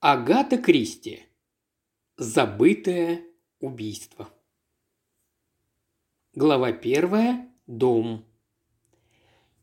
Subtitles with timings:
[0.00, 1.24] Агата Кристи.
[2.16, 3.24] Забытое
[3.58, 4.28] убийство.
[6.34, 7.48] Глава первая.
[7.66, 8.24] Дом.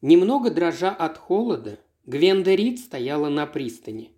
[0.02, 4.12] Немного дрожа от холода, Гвенда Рид стояла на пристани.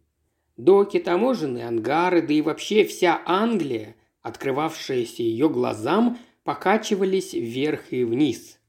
[0.57, 8.59] Доки, таможенные ангары, да и вообще вся Англия, открывавшаяся ее глазам, покачивались вверх и вниз.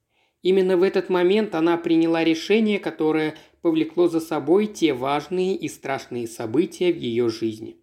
[0.43, 6.27] Именно в этот момент она приняла решение, которое повлекло за собой те важные и страшные
[6.27, 7.77] события в ее жизни.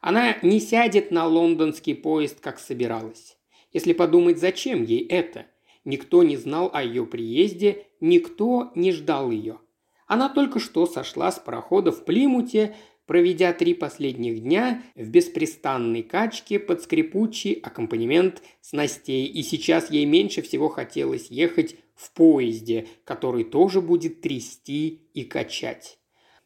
[0.00, 3.36] Она не сядет на лондонский поезд, как собиралась.
[3.72, 5.46] Если подумать, зачем ей это?
[5.84, 9.58] Никто не знал о ее приезде, никто не ждал ее.
[10.06, 12.76] Она только что сошла с парохода в Плимуте,
[13.06, 20.42] проведя три последних дня в беспрестанной качке под скрипучий аккомпанемент снастей, и сейчас ей меньше
[20.42, 25.98] всего хотелось ехать в поезде, который тоже будет трясти и качать.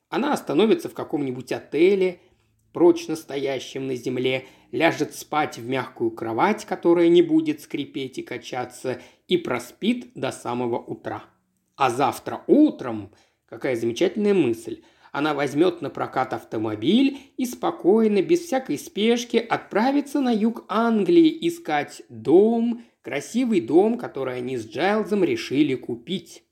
[0.09, 2.21] Она остановится в каком-нибудь отеле,
[2.73, 9.01] прочно стоящем на земле, ляжет спать в мягкую кровать, которая не будет скрипеть и качаться,
[9.29, 11.25] и проспит до самого утра.
[11.77, 13.13] А завтра утром,
[13.45, 20.33] какая замечательная мысль, она возьмет на прокат автомобиль и спокойно, без всякой спешки, отправится на
[20.33, 26.45] юг Англии искать дом, красивый дом, который они с Джайлзом решили купить.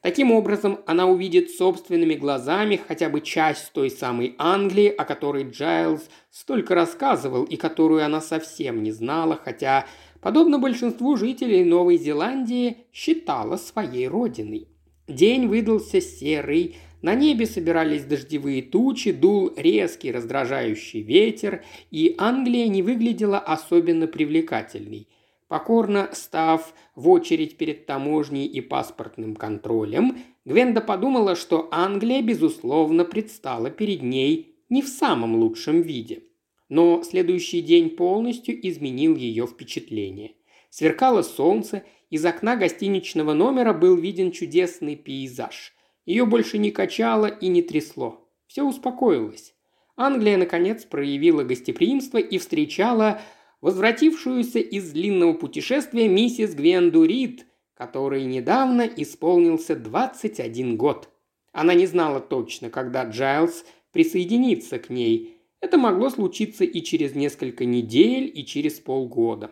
[0.00, 6.08] Таким образом, она увидит собственными глазами хотя бы часть той самой Англии, о которой Джайлз
[6.30, 9.86] столько рассказывал и которую она совсем не знала, хотя,
[10.22, 14.68] подобно большинству жителей Новой Зеландии, считала своей родиной.
[15.06, 22.82] День выдался серый, на небе собирались дождевые тучи, дул резкий раздражающий ветер, и Англия не
[22.82, 25.08] выглядела особенно привлекательной–
[25.50, 33.68] Покорно став в очередь перед таможней и паспортным контролем, Гвенда подумала, что Англия, безусловно, предстала
[33.68, 36.22] перед ней не в самом лучшем виде.
[36.68, 40.34] Но следующий день полностью изменил ее впечатление.
[40.70, 45.74] Сверкало солнце, из окна гостиничного номера был виден чудесный пейзаж.
[46.06, 48.24] Ее больше не качало и не трясло.
[48.46, 49.56] Все успокоилось.
[49.96, 53.20] Англия, наконец, проявила гостеприимство и встречала
[53.60, 61.08] возвратившуюся из длинного путешествия миссис Гвенду Рид, которой недавно исполнился 21 год.
[61.52, 65.36] Она не знала точно, когда Джайлз присоединится к ней.
[65.60, 69.50] Это могло случиться и через несколько недель, и через полгода.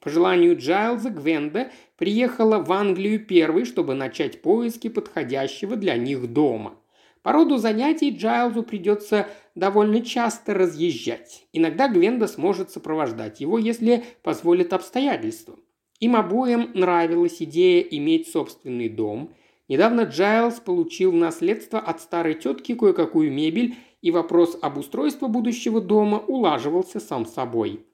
[0.00, 6.79] По желанию Джайлза Гвенда приехала в Англию первой, чтобы начать поиски подходящего для них дома.
[7.22, 11.46] По роду занятий Джайлзу придется довольно часто разъезжать.
[11.52, 15.56] Иногда Гвенда сможет сопровождать его, если позволит обстоятельства.
[15.98, 19.34] Им обоим нравилась идея иметь собственный дом.
[19.68, 25.78] Недавно Джайлз получил в наследство от старой тетки кое-какую мебель, и вопрос об устройстве будущего
[25.78, 27.84] дома улаживался сам собой.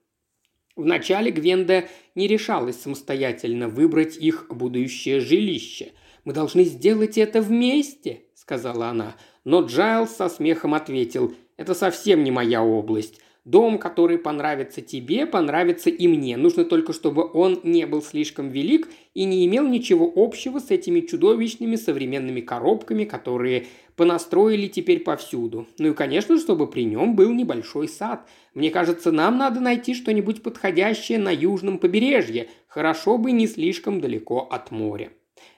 [0.76, 5.92] Вначале Гвенда не решалась самостоятельно выбрать их будущее жилище.
[6.24, 9.16] «Мы должны сделать это вместе»,— сказала она.
[9.44, 13.20] Но Джайлз со смехом ответил– это совсем не моя область.
[13.44, 16.36] Дом, который понравится тебе, понравится и мне.
[16.36, 21.00] Нужно только, чтобы он не был слишком велик и не имел ничего общего с этими
[21.00, 25.66] чудовищными современными коробками, которые понастроили теперь повсюду.
[25.78, 28.28] Ну и, конечно, чтобы при нем был небольшой сад.
[28.52, 32.48] Мне кажется, нам надо найти что-нибудь подходящее на южном побережье.
[32.66, 35.12] Хорошо бы не слишком далеко от моря.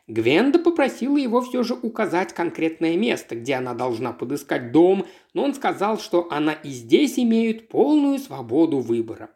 [0.09, 5.05] Гвенда попросила его все же указать конкретное место, где она должна подыскать дом,
[5.35, 9.31] но он сказал, что она и здесь имеет полную свободу выбора.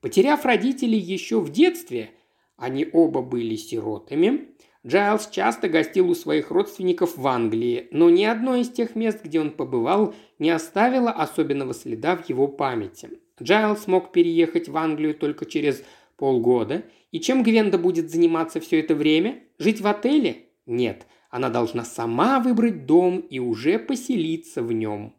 [0.00, 2.10] Потеряв родителей еще в детстве,
[2.56, 4.48] они оба были сиротами,
[4.84, 9.40] Джайлз часто гостил у своих родственников в Англии, но ни одно из тех мест, где
[9.40, 13.10] он побывал, не оставило особенного следа в его памяти.
[13.40, 15.84] Джайлз мог переехать в Англию только через
[16.18, 19.42] полгода, и чем Гвенда будет заниматься все это время?
[19.58, 20.48] Жить в отеле?
[20.66, 25.14] Нет, она должна сама выбрать дом и уже поселиться в нем.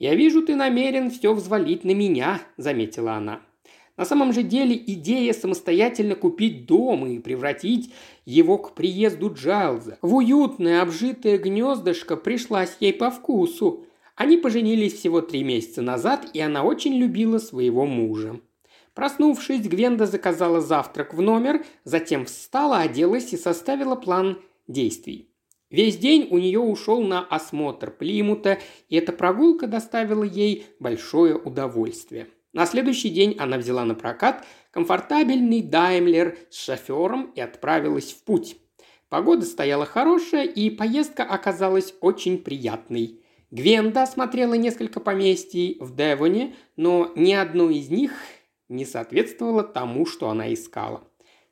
[0.00, 3.40] «Я вижу, ты намерен все взвалить на меня»,– заметила она.
[3.98, 7.92] На самом же деле идея самостоятельно купить дом и превратить
[8.24, 13.84] его к приезду Джайлза в уютное обжитое гнездышко пришлась ей по вкусу.
[14.16, 18.40] Они поженились всего три месяца назад, и она очень любила своего мужа.
[18.94, 25.30] Проснувшись, Гвенда заказала завтрак в номер, затем встала, оделась и составила план действий.
[25.70, 28.58] Весь день у нее ушел на осмотр Плимута,
[28.88, 32.26] и эта прогулка доставила ей большое удовольствие.
[32.52, 38.56] На следующий день она взяла на прокат комфортабельный Даймлер с шофером и отправилась в путь.
[39.08, 43.20] Погода стояла хорошая, и поездка оказалась очень приятной.
[43.52, 48.12] Гвенда осмотрела несколько поместий в Девоне, но ни одно из них
[48.70, 51.02] не соответствовало тому, что она искала.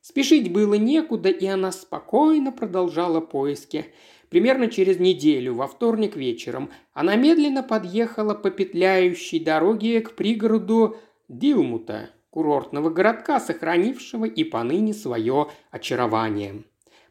[0.00, 3.86] Спешить было некуда, и она спокойно продолжала поиски.
[4.30, 10.96] Примерно через неделю, во вторник вечером, она медленно подъехала по петляющей дороге к пригороду
[11.28, 16.64] Дилмута, курортного городка, сохранившего и поныне свое очарование.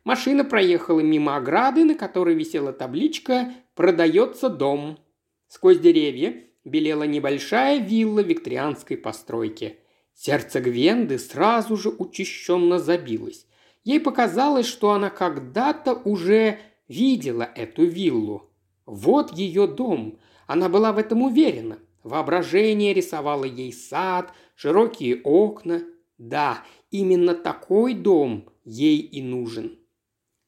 [0.04, 4.98] Машина проехала мимо ограды, на которой висела табличка «Продается дом».
[5.50, 6.34] Сквозь деревья
[6.64, 9.78] белела небольшая вилла викторианской постройки.
[10.20, 13.46] Сердце Гвенды сразу же учащенно забилось.
[13.84, 18.50] Ей показалось, что она когда-то уже видела эту виллу.
[18.88, 20.18] Вот ее дом.
[20.48, 21.78] Она была в этом уверена.
[22.04, 25.84] Воображение рисовало ей сад, широкие окна.
[26.18, 29.78] Да, именно такой дом ей и нужен.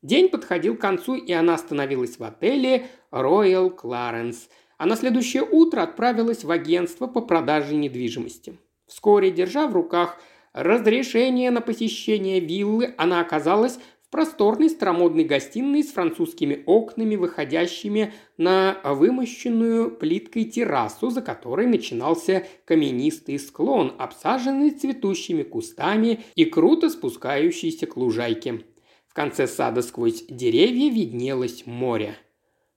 [0.01, 4.49] День подходил к концу, и она остановилась в отеле Royal Clarence,
[4.79, 8.57] а на следующее утро отправилась в агентство по продаже недвижимости.
[8.89, 10.19] Вскоре, держа в руках
[10.51, 18.81] разрешение на посещение виллы, она оказалась в просторной старомодной гостиной с французскими окнами, выходящими на
[18.83, 27.95] вымощенную плиткой террасу, за которой начинался каменистый склон, обсаженный цветущими кустами и круто спускающийся к
[27.95, 28.63] лужайке.
[29.07, 32.15] В конце сада сквозь деревья виднелось море.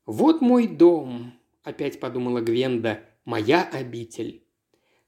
[0.05, 1.32] «Вот мой дом»,–
[1.62, 4.43] опять подумала Гвенда,– «моя обитель».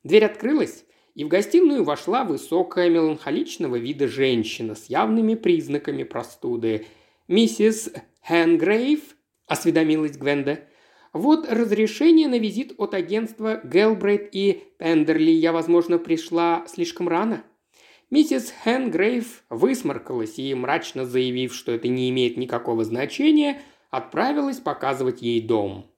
[0.05, 0.83] Дверь открылась,
[1.14, 6.87] и в гостиную вошла высокая меланхоличного вида женщина с явными признаками простуды.
[7.28, 9.16] «Миссис Хэнгрейв?»–
[9.46, 10.61] осведомилась Гвенда.
[11.12, 15.31] «Вот разрешение на визит от агентства Гелбрейт и Пендерли.
[15.31, 17.44] Я, возможно, пришла слишком рано?»
[18.10, 25.40] Миссис Хэнгрейв высморкалась и, мрачно заявив, что это не имеет никакого значения, отправилась показывать ей
[25.40, 25.90] дом.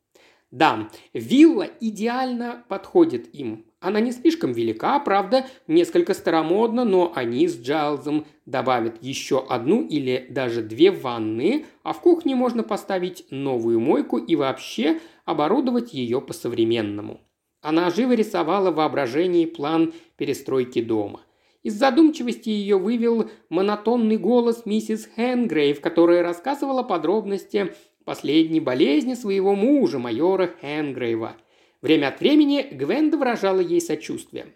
[0.50, 3.65] Да, вилла идеально подходит им.
[3.80, 10.26] Она не слишком велика, правда, несколько старомодна, но они с Джайлзом добавят еще одну или
[10.30, 17.20] даже две ванны, а в кухне можно поставить новую мойку и вообще оборудовать ее по-современному.
[17.60, 21.20] Она живо рисовала в воображении план перестройки дома.
[21.62, 27.74] Из задумчивости ее вывел монотонный голос миссис Хэнгрейв, которая рассказывала подробности
[28.04, 31.36] последней болезни своего мужа, майора Хэнгрейва.
[31.82, 34.54] Время от времени Гвенда выражала ей сочувствие.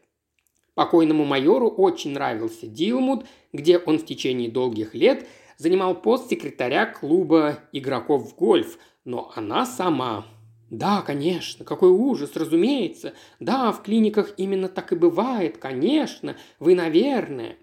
[0.75, 5.27] Покойному майору очень нравился Дилмут, где он в течение долгих лет
[5.59, 10.27] занимал пост секретаря клуба игроков в гольф, но она сама
[10.71, 13.13] да, конечно, какой ужас, разумеется.
[13.41, 17.57] Да, в клиниках именно так и бывает, конечно, вы, наверное.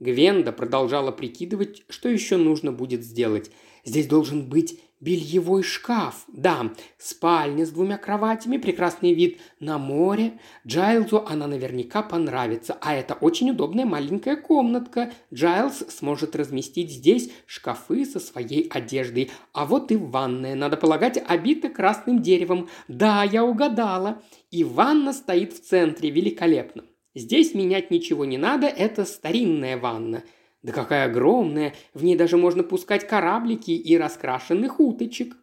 [0.00, 3.52] Гвенда продолжала прикидывать, что еще нужно будет сделать.
[3.84, 6.26] Здесь должен быть Бельевой шкаф.
[6.28, 10.38] Да, спальня с двумя кроватями, прекрасный вид на море.
[10.64, 15.12] Джайлзу она наверняка понравится, а это очень удобная маленькая комнатка.
[15.34, 19.32] Джайлз сможет разместить здесь шкафы со своей одеждой.
[19.52, 22.68] А вот и ванная, надо полагать, обита красным деревом.
[22.86, 24.22] Да, я угадала.
[24.52, 26.84] И ванна стоит в центре, великолепно.
[27.16, 30.22] Здесь менять ничего не надо, это старинная ванна–
[30.62, 35.36] да какая огромная, в ней даже можно пускать кораблики и раскрашенных уточек.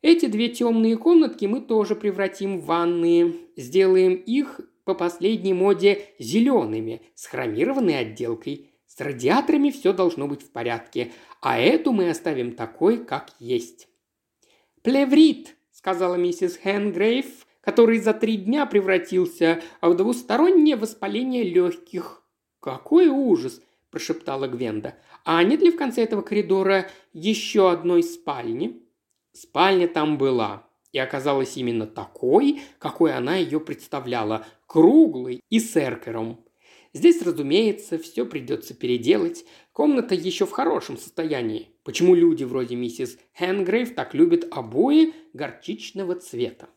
[0.00, 3.34] Эти две темные комнатки мы тоже превратим в ванные.
[3.56, 8.70] Сделаем их по последней моде зелеными, с хромированной отделкой.
[8.86, 13.88] С радиаторами все должно быть в порядке, а эту мы оставим такой, как есть.
[14.82, 22.22] «Плеврит»,— сказала миссис Хэнгрейв, который за три дня превратился в двустороннее воспаление легких.
[22.60, 23.62] «Какой ужас!
[23.92, 24.96] Прошептала Гвенда.
[25.24, 28.82] «А нет ли в конце этого коридора еще одной спальни?»
[29.32, 36.44] Спальня там была, и оказалась именно такой, какой она ее представляла, круглой и с эркером.
[36.94, 39.46] Здесь, разумеется, все придется переделать.
[39.72, 41.70] Комната еще в хорошем состоянии.
[41.84, 46.68] Почему люди вроде миссис Хэнгрейв так любят обои горчичного цвета?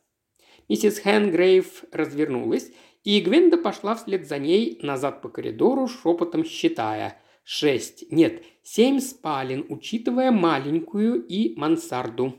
[0.70, 2.72] Миссис Хэнгрейв развернулась
[3.06, 7.22] и Гвенда пошла вслед за ней назад по коридору, шепотом считая.
[7.44, 12.34] Шесть, нет, семь спален, учитывая маленькую и мансарду.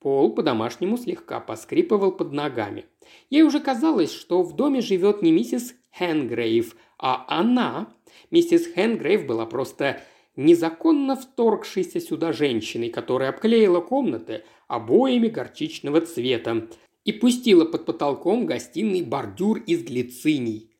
[0.00, 2.86] Пол по-домашнему слегка поскрипывал под ногами.
[3.28, 7.94] Ей уже казалось, что в доме живет не миссис Хэнгрейв, а она.
[8.32, 10.00] Миссис Хэнгрейв была просто
[10.34, 16.68] незаконно вторгшейся сюда женщиной, которая обклеила комнаты обоями горчичного цвета,
[17.04, 20.70] и пустила под потолком гостиный бордюр из глициний.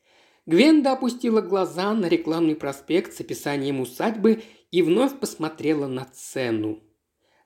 [0.45, 6.81] Гвенда опустила глаза на рекламный проспект с описанием усадьбы и вновь посмотрела на цену.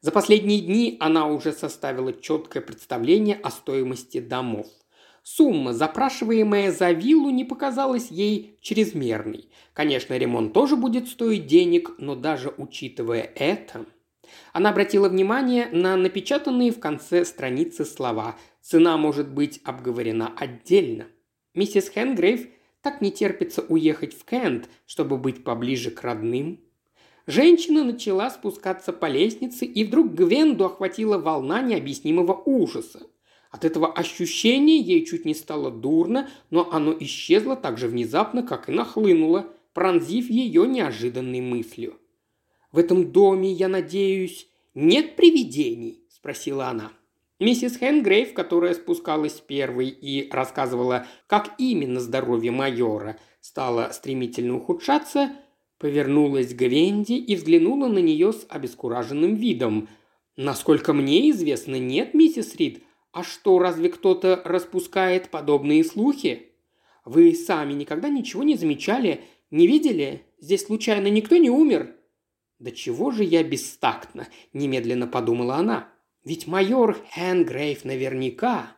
[0.01, 4.67] За последние дни она уже составила четкое представление о стоимости домов.
[5.24, 9.50] Сумма, запрашиваемая за виллу, не показалась ей чрезмерной.
[9.74, 13.88] Конечно, ремонт тоже будет стоить денег, но даже учитывая это...
[14.53, 21.08] Она обратила внимание на напечатанные в конце страницы слова «Цена может быть обговорена отдельно».
[21.53, 22.48] Миссис Хенгрейв
[22.82, 26.60] так не терпится уехать в Кент, чтобы быть поближе к родным.
[27.27, 33.01] Женщина начала спускаться по лестнице, и вдруг Гвенду охватила волна необъяснимого ужаса.
[33.50, 38.70] От этого ощущения ей чуть не стало дурно, но оно исчезло так же внезапно, как
[38.70, 41.98] и нахлынуло, пронзив ее неожиданной мыслью.
[42.75, 46.91] «В этом доме, я надеюсь, нет привидений?»– спросила она.
[47.39, 55.32] Миссис Хенгрейв, которая спускалась первой и рассказывала, как именно здоровье майора стало стремительно ухудшаться,
[55.77, 59.88] повернулась к Гвенди и взглянула на нее с обескураженным видом.
[60.36, 62.84] «Насколько мне известно, нет, миссис Рид.
[63.13, 66.48] А что, разве кто-то распускает подобные слухи?
[67.05, 70.25] Вы сами никогда ничего не замечали, не видели?
[70.41, 71.96] Здесь случайно никто не умер?»
[72.60, 75.96] «Да чего же я бестактна?»– немедленно подумала она.
[76.26, 78.72] Ведь майор Хэнгрейв наверняка.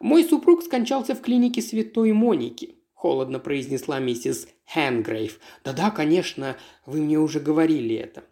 [0.00, 5.38] Мой супруг скончался в клинике Святой Моники, холодно произнесла миссис Хэнгрейв.
[5.64, 6.56] Да-да, конечно,
[6.86, 8.24] вы мне уже говорили это.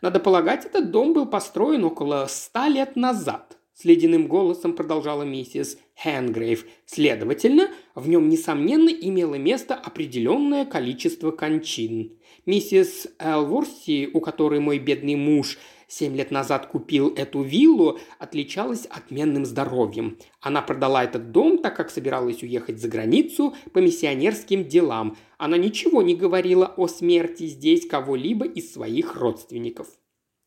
[0.00, 5.76] Надо полагать, этот дом был построен около ста лет назад, с ледяным голосом продолжала миссис
[6.02, 6.64] Хэнгрейв.
[6.86, 12.18] Следовательно, в нем, несомненно, имело место определенное количество кончин.
[12.46, 15.58] Миссис Элворси, у которой мой бедный муж
[15.90, 20.16] семь лет назад купил эту виллу, отличалась отменным здоровьем.
[20.40, 25.16] Она продала этот дом, так как собиралась уехать за границу по миссионерским делам.
[25.36, 29.88] Она ничего не говорила о смерти здесь кого-либо из своих родственников.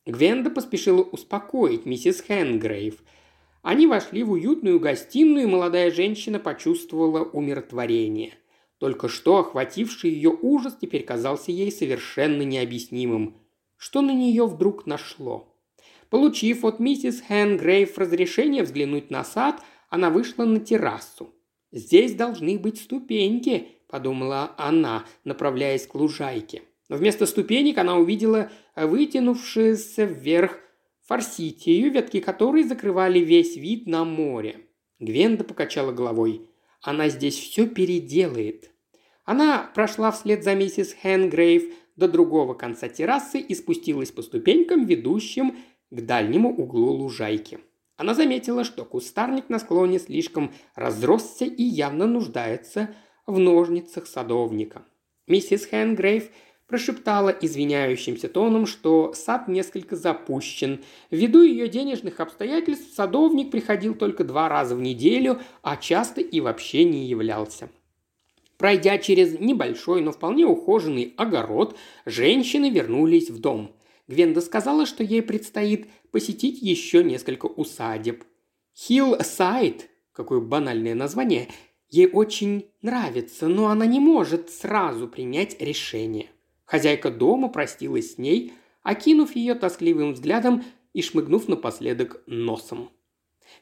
[0.06, 3.04] Гвенда поспешила успокоить миссис Хэнгрейв.
[3.62, 8.34] Они вошли в уютную гостиную, и молодая женщина почувствовала умиротворение.
[8.84, 13.38] Только что охвативший ее ужас теперь казался ей совершенно необъяснимым
[13.78, 15.56] что на нее вдруг нашло.
[16.10, 21.34] Получив от миссис Хэнгрейв разрешение взглянуть на сад, она вышла на террасу.
[21.72, 26.64] «Здесь должны быть ступеньки»,– подумала она, направляясь к лужайке.
[26.90, 30.60] Но вместо ступенек она увидела вытянувшуюся вверх
[31.06, 34.68] форситию, ветки которой закрывали весь вид на море.
[35.00, 36.50] Гвенда покачала головой.
[36.82, 38.73] «Она здесь все переделает».
[39.26, 45.58] Она прошла вслед за миссис Хэнгрейв, до другого конца террасы и спустилась по ступенькам, ведущим
[45.92, 47.60] к дальнему углу лужайки.
[47.98, 52.96] Она заметила, что кустарник на склоне слишком разросся и явно нуждается
[53.28, 54.84] в ножницах садовника.
[55.28, 56.30] Миссис Хэнгрейв
[56.68, 60.84] прошептала извиняющимся тоном, что сад несколько запущен.
[61.12, 66.84] Ввиду ее денежных обстоятельств садовник приходил только два раза в неделю, а часто и вообще
[66.84, 67.70] не являлся.
[68.58, 73.76] Пройдя через небольшой, но вполне ухоженный огород, женщины вернулись в дом.
[74.08, 78.24] Гвенда сказала, что ей предстоит посетить еще несколько усадеб.
[78.76, 81.50] Хилл-Сайд, какое банальное название,
[81.90, 86.30] ей очень нравится, но она не может сразу принять решение.
[86.66, 92.90] Хозяйка дома простилась с ней, окинув ее тоскливым взглядом и шмыгнув напоследок носом.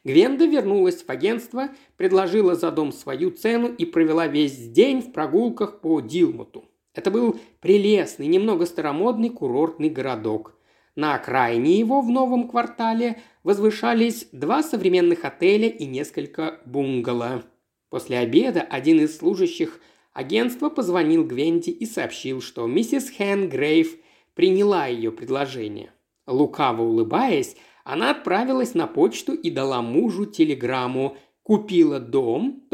[0.04, 5.80] Гвенда вернулась в агентство, предложила за дом свою цену и провела весь день в прогулках
[5.80, 6.64] по Дилмоту.
[6.94, 10.58] Это был прелестный, немного старомодный курортный городок.
[10.94, 17.44] На окраине его в новом квартале возвышались два современных отеля и несколько бунгало.
[17.88, 19.80] После обеда один из служащих
[20.12, 23.96] агентства позвонил Гвенди и сообщил, что миссис Хэн Грейв
[24.34, 25.92] приняла ее предложение.
[26.26, 32.64] Лукаво улыбаясь, она отправилась на почту и дала мужу телеграмму «Купила дом.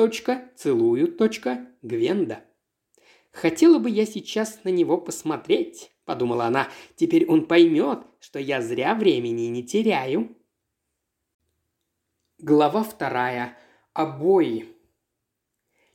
[0.57, 1.17] Целую.
[1.83, 2.45] Гвенда».
[3.31, 6.69] «Хотела бы я сейчас на него посмотреть»,– подумала она.
[6.97, 10.37] «Теперь он поймет, что я зря времени не теряю».
[12.39, 13.57] Глава вторая.
[13.95, 14.67] Обои.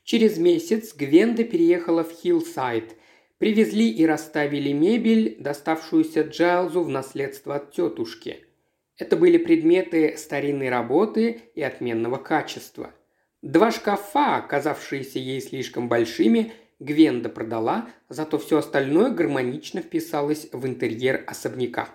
[0.03, 2.98] Через месяц Гвенда переехала в Хиллсайд.
[3.38, 8.46] Привезли и расставили мебель, доставшуюся Джайлзу в наследство от тетушки–
[8.97, 12.93] это были предметы старинной работы и отменного качества.
[13.41, 21.23] Два шкафа, оказавшиеся ей слишком большими, Гвенда продала, зато все остальное гармонично вписалось в интерьер
[21.27, 21.89] особняка.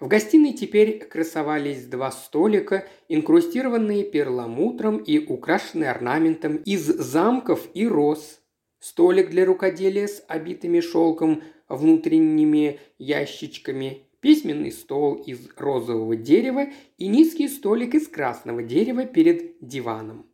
[0.00, 8.40] В гостиной теперь красовались два столика, инкрустированные перламутром и украшенные орнаментом из замков и роз.
[8.80, 17.48] Столик для рукоделия с обитыми шелком внутренними ящичками, письменный стол из розового дерева и низкий
[17.48, 20.26] столик из красного дерева перед диваном.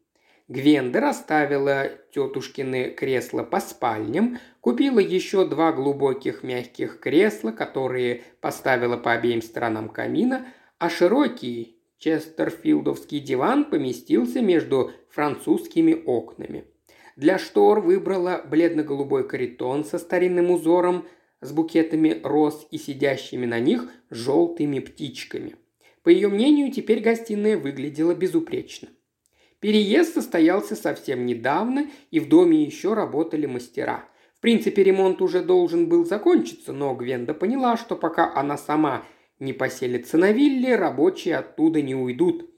[0.47, 9.13] Гвенда расставила тетушкины кресла по спальням, купила еще два глубоких мягких кресла, которые поставила по
[9.13, 10.47] обеим сторонам камина,
[10.79, 16.65] а широкий честерфилдовский диван поместился между французскими окнами.
[17.17, 21.05] Для штор выбрала бледно-голубой каритон со старинным узором,
[21.41, 25.57] с букетами роз и сидящими на них желтыми птичками.
[26.03, 28.89] По ее мнению, теперь гостиная выглядела безупречно.
[29.61, 34.09] Переезд состоялся совсем недавно, и в доме еще работали мастера.
[34.37, 39.05] В принципе, ремонт уже должен был закончиться, но Гвенда поняла, что пока она сама
[39.41, 42.49] не поселится на вилле, рабочие оттуда не уйдут.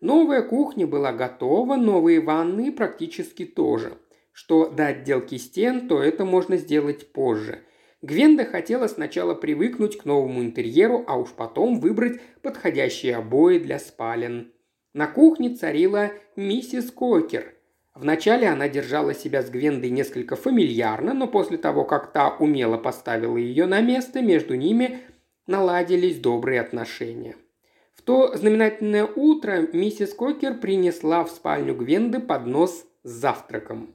[0.00, 3.98] Новая кухня была готова, новые ванны практически тоже.
[4.32, 7.64] Что до отделки стен, то это можно сделать позже.
[8.02, 14.52] Гвенда хотела сначала привыкнуть к новому интерьеру, а уж потом выбрать подходящие обои для спален.
[14.94, 17.54] На кухне царила миссис Кокер.
[17.94, 23.36] Вначале она держала себя с Гвендой несколько фамильярно, но после того, как та умело поставила
[23.36, 25.00] ее на место, между ними
[25.46, 27.36] наладились добрые отношения.
[27.94, 33.94] В то знаменательное утро миссис Кокер принесла в спальню Гвенды поднос с завтраком.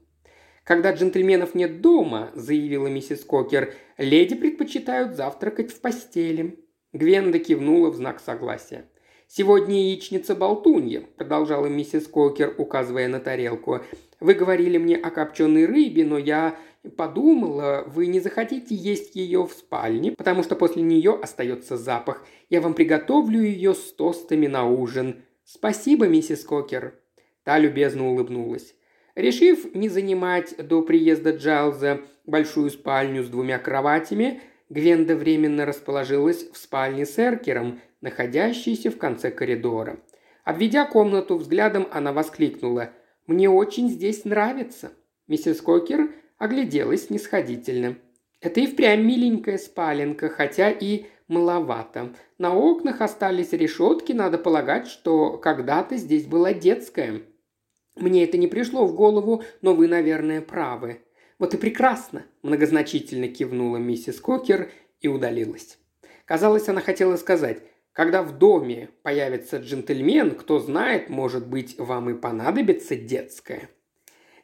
[0.66, 6.58] «Когда джентльменов нет дома»,– заявила миссис Кокер,– «леди предпочитают завтракать в постели».
[6.92, 8.90] Гвенда кивнула в знак согласия.
[9.28, 13.82] «Сегодня яичница-болтунья»,– продолжала миссис Кокер, указывая на тарелку.
[14.20, 16.58] «Вы говорили мне о копченой рыбе, но я
[16.98, 22.26] подумала, вы не захотите есть ее в спальне, потому что после нее остается запах.
[22.50, 25.22] Я вам приготовлю ее с тостами на ужин.
[25.44, 26.96] Спасибо, миссис Кокер».
[27.44, 28.74] Та любезно улыбнулась.
[29.16, 36.58] Решив не занимать до приезда Джайлза большую спальню с двумя кроватями, Гвенда временно расположилась в
[36.58, 40.00] спальне с Эркером, находящейся в конце коридора.
[40.44, 42.90] Обведя комнату взглядом, она воскликнула
[43.26, 44.92] «Мне очень здесь нравится».
[45.28, 47.96] Миссис Кокер огляделась снисходительно.
[48.42, 52.14] «Это и впрямь миленькая спаленка, хотя и маловато.
[52.38, 57.22] На окнах остались решетки, надо полагать, что когда-то здесь была детская.
[57.96, 61.02] Мне это не пришло в голову, но вы, наверное, правы.
[61.40, 65.78] Вот и прекрасно!»– многозначительно кивнула миссис Кокер и удалилась.
[66.26, 67.62] Казалось, она хотела сказать
[67.96, 73.70] когда в доме появится джентльмен, кто знает, может быть, вам и понадобится детская».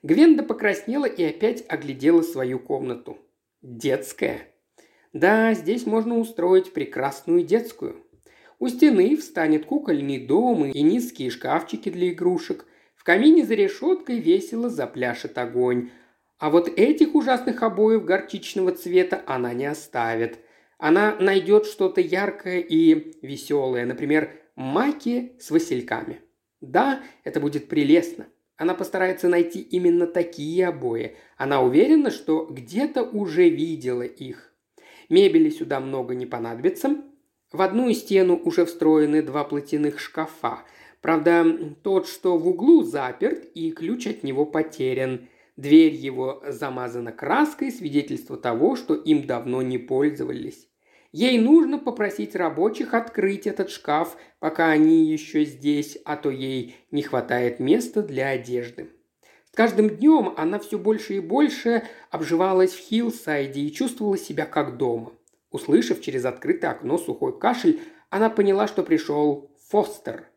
[0.04, 3.18] Гвенда покраснела и опять оглядела свою комнату.
[3.62, 4.48] «Детская?»
[5.14, 7.98] «Да, здесь можно устроить прекрасную детскую.
[8.58, 12.66] У стены встанет кукольный дом и низкие шкафчики для игрушек.
[13.02, 15.90] В камине за решеткой весело запляшет огонь.
[16.38, 20.38] А вот этих ужасных обоев горчичного цвета она не оставит–
[20.82, 26.22] она найдет что-то яркое и веселое, например, маки с васильками.
[26.60, 28.26] Да, это будет прелестно.
[28.58, 31.18] Она постарается найти именно такие обои.
[31.38, 34.52] Она уверена, что где-то уже видела их.
[35.08, 36.98] Мебели сюда много не понадобится.
[37.52, 40.64] В одну стену уже встроены два платяных шкафа.
[41.02, 45.28] Правда, тот, что в углу, заперт, и ключ от него потерян.
[45.58, 50.68] Дверь его замазана краской, свидетельство того, что им давно не пользовались.
[51.12, 57.02] Ей нужно попросить рабочих открыть этот шкаф, пока они еще здесь, а то ей не
[57.02, 58.92] хватает места для одежды.
[59.52, 64.78] С каждым днем она все больше и больше обживалась в Хиллсайде и чувствовала себя как
[64.78, 65.12] дома.
[65.50, 70.31] Услышав через открытое окно сухой кашель, она поняла, что пришел Фостер.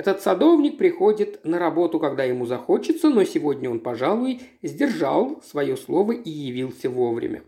[0.00, 6.12] Этот садовник приходит на работу, когда ему захочется, но сегодня он, пожалуй, сдержал свое слово
[6.12, 7.42] и явился вовремя.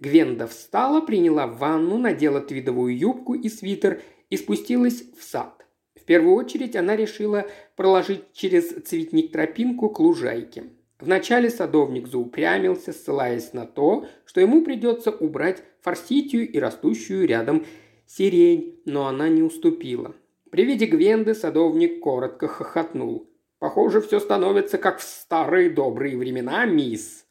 [0.00, 5.64] Гвенда встала, приняла ванну, надела твидовую юбку и свитер и спустилась в сад.
[5.94, 10.64] В первую очередь она решила проложить через цветник тропинку к лужайке.
[10.98, 17.64] Вначале садовник заупрямился, ссылаясь на то, что ему придется убрать форситию и растущую рядом
[18.08, 20.16] сирень, но она не уступила.
[20.52, 23.28] При виде Гвенды садовник коротко хохотнул.
[23.58, 27.24] «Похоже, все становится как в старые добрые времена, мисс»,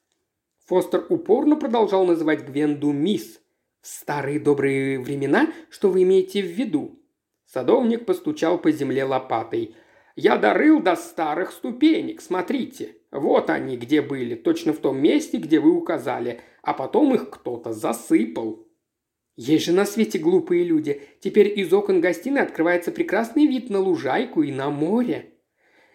[0.65, 3.39] Фостер упорно продолжал называть Гвенду мисс.
[3.81, 5.51] «В старые добрые времена?
[5.69, 6.99] Что вы имеете в виду?»
[7.45, 9.75] Садовник постучал по земле лопатой.
[10.15, 12.95] «Я дорыл до старых ступенек, смотрите.
[13.12, 17.71] Вот они где были, точно в том месте, где вы указали, а потом их кто-то
[17.71, 18.65] засыпал».
[19.43, 21.01] Есть же на свете глупые люди.
[21.19, 25.34] Теперь из окон гостиной открывается прекрасный вид на лужайку и на море.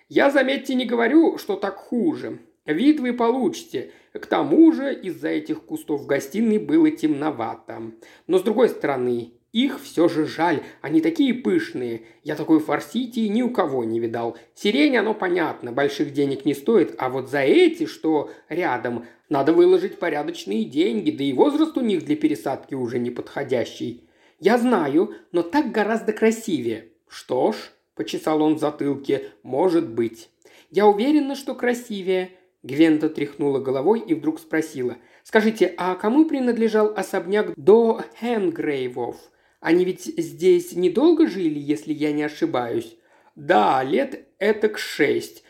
[0.08, 2.40] Я, заметьте, не говорю, что так хуже.
[2.64, 3.92] Вид вы получите.
[4.12, 7.92] К тому же из-за этих кустов в гостиной было темновато.
[8.26, 12.02] Но с другой стороны, Их все же жаль, они такие пышные.
[12.22, 14.36] Я такой форсити ни у кого не видал.
[14.54, 19.98] Сирень, оно понятно, больших денег не стоит, а вот за эти, что рядом, надо выложить
[19.98, 24.04] порядочные деньги, да и возраст у них для пересадки уже не подходящий.
[24.38, 26.88] Я знаю, но так гораздо красивее.
[27.08, 27.56] Что ж,
[27.94, 30.28] почесал он в затылке, может быть.
[30.70, 32.30] Я уверена, что красивее.
[32.62, 34.96] Гвента тряхнула головой и вдруг спросила.
[35.22, 39.16] «Скажите, а кому принадлежал особняк до Хенгрейвов?
[39.66, 42.96] Они ведь здесь недолго жили, если я не ошибаюсь?»
[43.34, 45.42] «Да, лет это к шесть.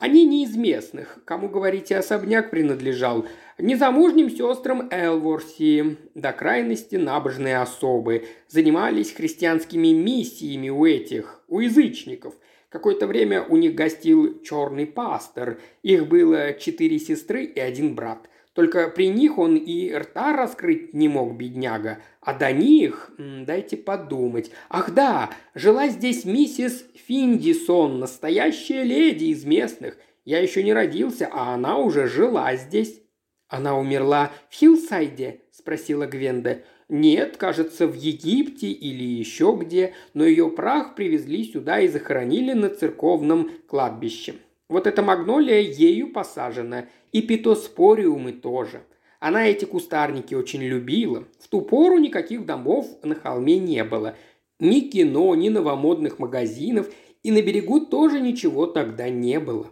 [0.00, 1.20] Они не из местных.
[1.24, 3.26] Кому, говорите, особняк принадлежал?
[3.58, 12.34] Незамужним сестрам Элворси, до крайности набожные особы, занимались христианскими миссиями у этих, у язычников–
[12.70, 15.58] Какое-то время у них гостил черный пастор.
[15.82, 18.28] Их было четыре сестры и один брат.
[18.60, 22.02] Только при них он и рта раскрыть не мог, бедняга.
[22.20, 24.50] А до них, дайте подумать.
[24.68, 29.96] Ах да, жила здесь миссис Финдисон, настоящая леди из местных.
[30.26, 33.00] Я еще не родился, а она уже жила здесь.
[33.48, 35.40] Она умерла в Хиллсайде?
[35.52, 36.62] спросила Гвенда.
[36.90, 42.68] Нет, кажется, в Египте или еще где, но ее прах привезли сюда и захоронили на
[42.68, 44.34] церковном кладбище.
[44.70, 48.84] Вот эта магнолия ею посажена, и питоспориумы тоже.
[49.18, 51.24] Она эти кустарники очень любила.
[51.40, 54.14] В ту пору никаких домов на холме не было.
[54.60, 56.88] Ни кино, ни новомодных магазинов,
[57.24, 59.66] и на берегу тоже ничего тогда не было.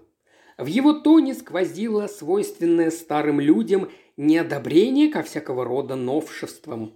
[0.59, 6.93] В его тоне сквозило свойственное старым людям неодобрение ко всякого рода новшествам.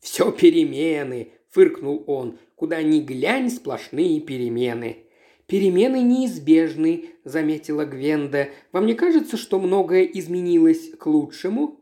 [0.00, 2.38] «Все перемены»,– фыркнул он.
[2.54, 5.05] «Куда ни глянь, сплошные перемены».
[5.46, 8.48] «Перемены неизбежны»,– заметила Гвенда.
[8.72, 11.80] «Вам не кажется, что многое изменилось к лучшему?»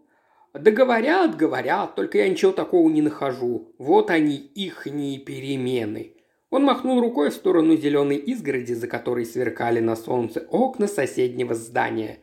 [0.52, 3.74] «Да говорят, говорят, только я ничего такого не нахожу.
[3.78, 6.12] Вот они, ихние перемены».
[6.50, 12.18] Он махнул рукой в сторону зеленой изгороди, за которой сверкали на солнце окна соседнего здания.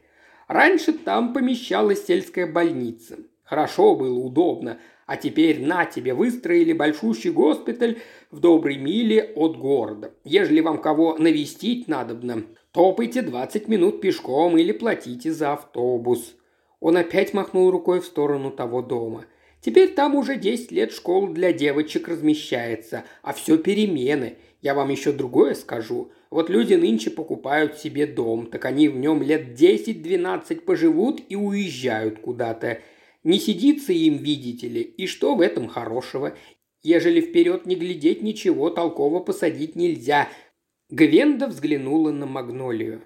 [0.48, 3.18] Раньше там помещалась сельская больница.
[3.44, 4.80] Хорошо было, удобно.
[5.12, 7.98] А теперь на тебе выстроили большущий госпиталь
[8.32, 10.14] в доброй миле от города.
[10.24, 16.34] Ежели вам кого навестить надобно, топайте 20 минут пешком или платите за автобус».
[16.80, 19.26] Он опять махнул рукой в сторону того дома.
[19.60, 24.38] «Теперь там уже 10 лет школ для девочек размещается, а все перемены.
[24.62, 26.10] Я вам еще другое скажу.
[26.30, 32.20] Вот люди нынче покупают себе дом, так они в нем лет 10-12 поживут и уезжают
[32.20, 32.80] куда-то.
[33.24, 36.36] Не сидится им, видите ли, и что в этом хорошего?
[36.82, 40.28] Ежели вперед не глядеть, ничего толково посадить нельзя.
[40.90, 43.04] Гвенда взглянула на Магнолию.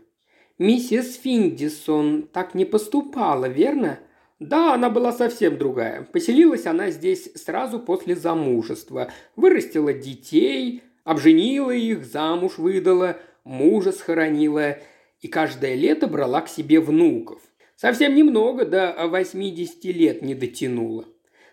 [0.58, 4.00] «Миссис Финдисон так не поступала, верно?»
[4.40, 6.04] «Да, она была совсем другая.
[6.04, 9.12] Поселилась она здесь сразу после замужества.
[9.36, 14.78] Вырастила детей, обженила их, замуж выдала, мужа схоронила
[15.22, 17.42] и каждое лето брала к себе внуков.
[17.76, 21.06] Совсем немного, до 80 лет не дотянула.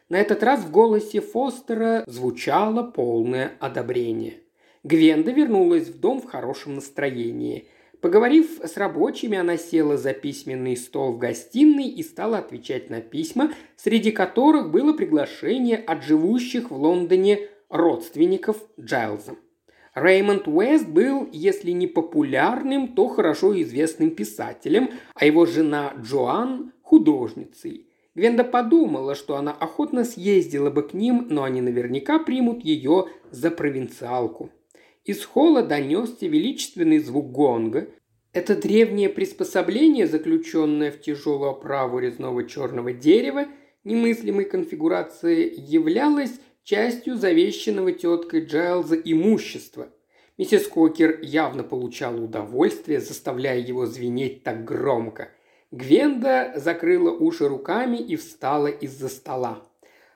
[0.08, 4.34] На этот раз в голосе Фостера звучало полное одобрение.
[4.84, 7.66] Гвенда вернулась в дом в хорошем настроении.
[8.00, 13.52] Поговорив с рабочими, она села за письменный стол в гостиной и стала отвечать на письма,
[13.76, 19.36] среди которых было приглашение от живущих в Лондоне родственников Джайлза.
[19.94, 27.88] Реймонд Уэст был, если не популярным, то хорошо известным писателем, а его жена Джоан– художницей.
[28.14, 33.50] Гвенда подумала, что она охотно съездила бы к ним, но они наверняка примут ее за
[33.50, 34.50] провинциалку.
[35.04, 37.88] Из холла донесся величественный звук гонга.
[38.32, 43.46] Это древнее приспособление, заключенное в тяжелую оправу резного черного дерева,
[43.84, 49.88] немыслимой конфигурации, являлось частью завещанного теткой Джайлза имущества.
[50.38, 55.30] Миссис Кокер явно получала удовольствие, заставляя его звенеть так громко.
[55.70, 59.62] Гвенда закрыла уши руками и встала из-за стола.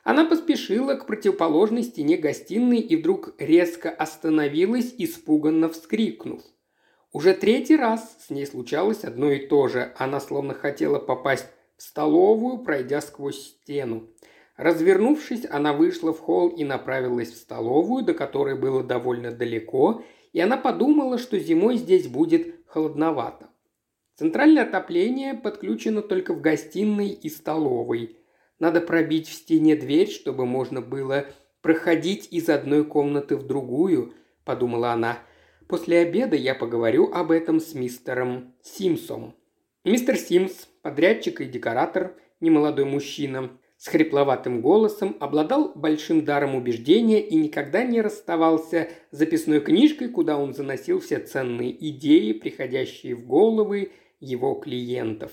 [0.04, 6.42] Она поспешила к противоположной стене гостиной и вдруг резко остановилась, испуганно вскрикнув.
[7.12, 9.92] Уже третий раз с ней случалось одно и то же.
[9.96, 14.08] Она словно хотела попасть в столовую, пройдя сквозь стену.
[14.56, 20.40] Развернувшись, она вышла в холл и направилась в столовую, до которой было довольно далеко, и
[20.40, 23.48] она подумала, что зимой здесь будет холодновато.
[24.14, 28.16] Центральное отопление подключено только в гостиной и столовой.
[28.58, 31.26] Надо пробить в стене дверь, чтобы можно было
[31.60, 34.14] проходить из одной комнаты в другую,
[34.44, 35.18] подумала она.
[35.68, 39.34] После обеда я поговорю об этом с мистером Симсом.
[39.84, 47.36] Мистер Симс, подрядчик и декоратор, немолодой мужчина, с хрипловатым голосом, обладал большим даром убеждения и
[47.36, 53.92] никогда не расставался с записной книжкой, куда он заносил все ценные идеи, приходящие в головы
[54.18, 55.32] его клиентов.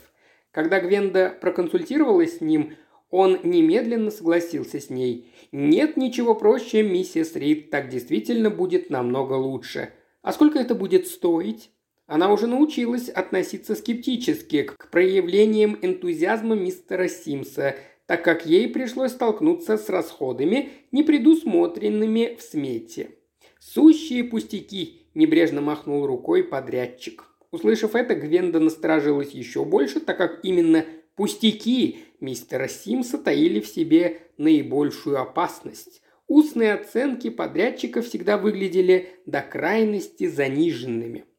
[0.52, 2.76] Когда Гвенда проконсультировалась с ним,
[3.10, 5.32] он немедленно согласился с ней.
[5.52, 9.94] «Нет ничего проще, миссис Рид, так действительно будет намного лучше.
[10.22, 11.70] А сколько это будет стоить?»
[12.06, 19.78] Она уже научилась относиться скептически к проявлениям энтузиазма мистера Симса– так как ей пришлось столкнуться
[19.78, 23.12] с расходами, не предусмотренными в смете.
[23.60, 27.26] «Сущие пустяки!»– небрежно махнул рукой подрядчик.
[27.52, 30.86] Услышав это, Гвенда насторожилась еще больше, так как именно
[31.16, 36.02] пустяки мистера Симса таили в себе наибольшую опасность.
[36.28, 41.26] Устные оценки подрядчика всегда выглядели до крайности заниженными–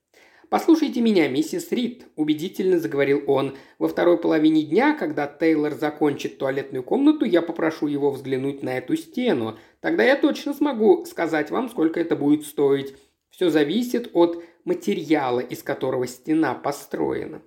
[0.50, 3.56] «Послушайте меня, миссис Рид»,– убедительно заговорил он.
[3.78, 8.96] «Во второй половине дня, когда Тейлор закончит туалетную комнату, я попрошу его взглянуть на эту
[8.96, 9.58] стену.
[9.80, 12.94] Тогда я точно смогу сказать вам, сколько это будет стоить.
[13.30, 17.42] Все зависит от материала, из которого стена построена».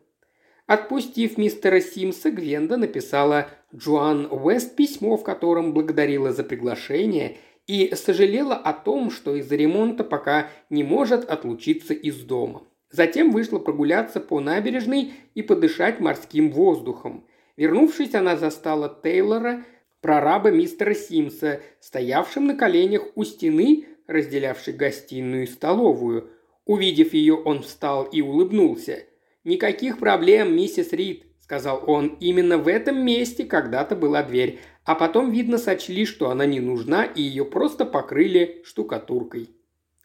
[0.65, 8.55] Отпустив мистера Симса, Гвенда написала Джоан Уэст письмо, в котором благодарила за приглашение и сожалела
[8.55, 12.63] о том, что из-за ремонта пока не может отлучиться из дома.
[12.89, 17.25] Затем вышла прогуляться по набережной и подышать морским воздухом.
[17.57, 19.65] Вернувшись, она застала Тейлора,
[20.01, 26.29] прораба мистера Симса, стоявшим на коленях у стены, разделявшей гостиную и столовую.
[26.65, 29.03] Увидев ее, он встал и улыбнулся.
[29.43, 32.17] «Никаких проблем, миссис Рид»,– сказал он.
[32.19, 37.03] «Именно в этом месте когда-то была дверь, а потом, видно, сочли, что она не нужна,
[37.03, 39.56] и ее просто покрыли штукатуркой».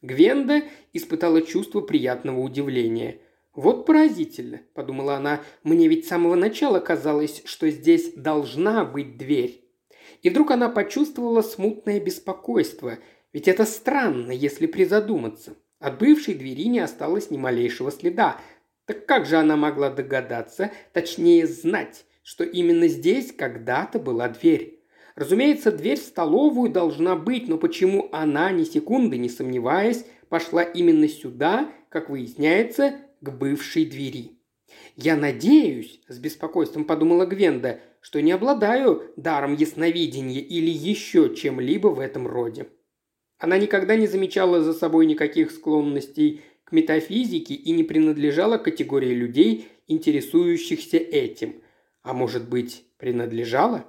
[0.02, 3.20] Гвенда испытала чувство приятного удивления.
[3.54, 9.62] «Вот поразительно»,– подумала она,– «мне ведь с самого начала казалось, что здесь должна быть дверь».
[10.22, 12.98] И вдруг она почувствовала смутное беспокойство,
[13.32, 15.54] ведь это странно, если призадуматься.
[15.78, 18.40] От бывшей двери не осталось ни малейшего следа.
[18.86, 24.81] Так как же она могла догадаться, точнее знать, что именно здесь когда-то была дверь?
[25.14, 31.08] Разумеется, дверь в столовую должна быть, но почему она, ни секунды не сомневаясь, пошла именно
[31.08, 34.38] сюда, как выясняется, к бывшей двери?
[34.96, 42.00] «Я надеюсь»,– с беспокойством подумала Гвенда,– «что не обладаю даром ясновидения или еще чем-либо в
[42.00, 42.68] этом роде».
[43.38, 49.14] Она никогда не замечала за собой никаких склонностей к метафизике и не принадлежала к категории
[49.14, 51.62] людей, интересующихся этим.
[52.02, 53.84] А может быть, принадлежала?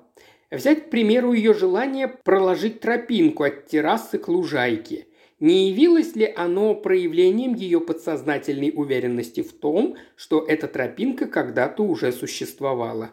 [0.53, 5.07] Взять, к примеру, ее желание проложить тропинку от террасы к лужайке.
[5.39, 12.11] Не явилось ли оно проявлением ее подсознательной уверенности в том, что эта тропинка когда-то уже
[12.11, 13.09] существовала?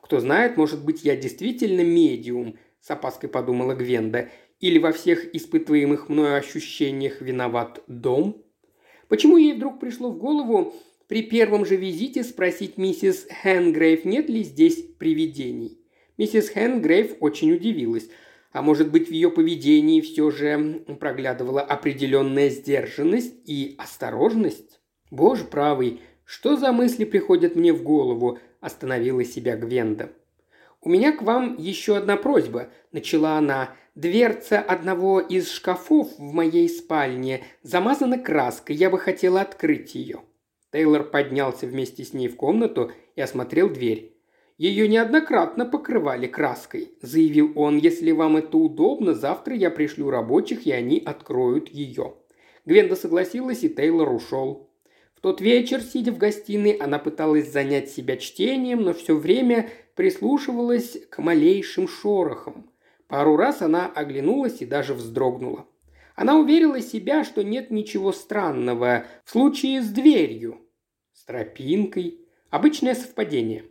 [0.00, 6.08] Кто знает, может быть, я действительно медиум, с опаской подумала Гвенда, или во всех испытываемых
[6.08, 8.44] мною ощущениях виноват дом?
[9.06, 10.74] Почему ей вдруг пришло в голову
[11.06, 15.79] при первом же визите спросить миссис Хэнгрейв, нет ли здесь привидений?
[16.20, 18.10] Миссис Хэнгрейв очень удивилась.
[18.52, 24.80] А может быть, в ее поведении все же проглядывала определенная сдержанность и осторожность?
[25.10, 28.38] Боже правый, что за мысли приходят мне в голову?
[28.60, 30.10] Остановила себя Гвенда.
[30.82, 33.74] «У меня к вам еще одна просьба»,– начала она.
[33.94, 40.20] «Дверца одного из шкафов в моей спальне замазана краской, я бы хотела открыть ее».
[40.70, 44.09] Тейлор поднялся вместе с ней в комнату и осмотрел дверь.
[44.60, 47.78] Ее неоднократно покрывали краской»,– заявил он.
[47.78, 52.16] «Если вам это удобно, завтра я пришлю рабочих, и они откроют ее».
[52.66, 54.70] Гвенда согласилась, и Тейлор ушел.
[55.14, 60.98] В тот вечер, сидя в гостиной, она пыталась занять себя чтением, но все время прислушивалась
[61.08, 62.70] к малейшим шорохам.
[63.08, 65.64] Пару раз она оглянулась и даже вздрогнула.
[66.16, 70.60] Она уверила себя, что нет ничего странного в случае с дверью,
[71.14, 72.26] с тропинкой.
[72.50, 73.69] Обычное совпадение.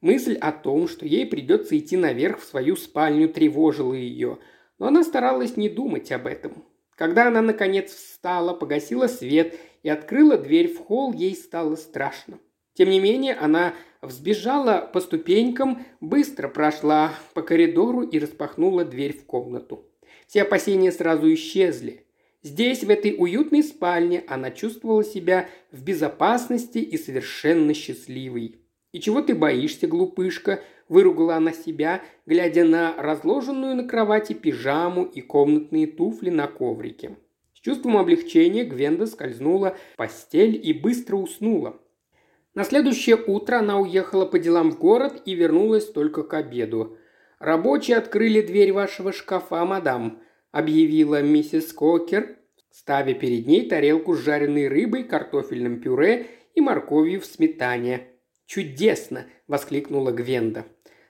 [0.00, 4.38] Мысль о том, что ей придется идти наверх в свою спальню, тревожила ее,
[4.78, 6.64] но она старалась не думать об этом.
[6.94, 12.38] Когда она, наконец, встала, погасила свет и открыла дверь в холл, ей стало страшно.
[12.74, 19.24] Тем не менее, она взбежала по ступенькам, быстро прошла по коридору и распахнула дверь в
[19.26, 19.84] комнату.
[20.28, 22.06] Все опасения сразу исчезли.
[22.42, 28.60] Здесь, в этой уютной спальне, она чувствовала себя в безопасности и совершенно счастливой.
[28.92, 35.20] «И чего ты боишься, глупышка?»– выругала она себя, глядя на разложенную на кровати пижаму и
[35.20, 37.18] комнатные туфли на коврике.
[37.52, 41.78] С чувством облегчения Гвенда скользнула в постель и быстро уснула.
[42.54, 46.96] На следующее утро она уехала по делам в город и вернулась только к обеду.
[47.38, 52.38] «Рабочие открыли дверь вашего шкафа, мадам»,– объявила миссис Кокер,
[52.70, 58.08] ставя перед ней тарелку с жареной рыбой, картофельным пюре и морковью в сметане.
[58.48, 60.64] «Чудесно!»– воскликнула Гвенда.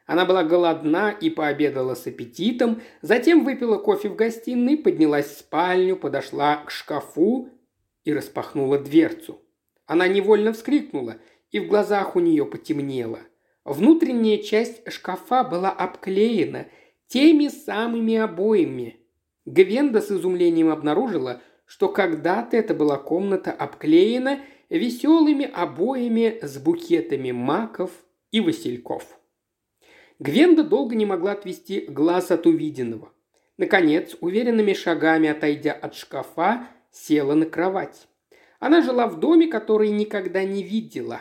[0.07, 5.95] Она была голодна и пообедала с аппетитом, затем выпила кофе в гостиной, поднялась в спальню,
[5.95, 7.49] подошла к шкафу
[8.03, 9.41] и распахнула дверцу.
[9.87, 11.19] Она невольно вскрикнула,
[11.53, 13.21] и в глазах у нее потемнело.
[13.65, 16.67] Внутренняя часть шкафа была обклеена
[17.07, 18.97] теми самыми обоями.
[19.45, 24.41] Гвенда с изумлением обнаружила, что когда-то это была комната обклеена
[24.71, 27.91] веселыми обоями с букетами маков
[28.31, 29.19] и васильков.
[30.19, 33.13] Гвенда долго не могла отвести глаз от увиденного.
[33.57, 38.09] Наконец, уверенными шагами отойдя от шкафа, села на кровать.
[38.61, 41.21] Она жила в доме, который никогда не видела.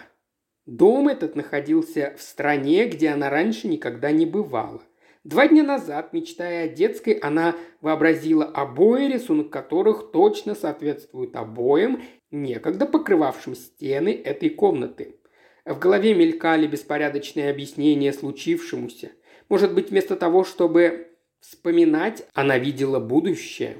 [0.66, 4.82] Дом этот находился в стране, где она раньше никогда не бывала.
[5.28, 12.86] Два дня назад, мечтая о детской, она вообразила обои, рисунок которых точно соответствует обоям, некогда
[12.86, 15.18] покрывавшим стены этой комнаты.
[15.66, 19.12] В голове мелькали беспорядочные объяснения случившемуся.
[19.50, 21.10] Может быть, вместо того, чтобы
[21.42, 23.80] вспоминать, она видела будущее.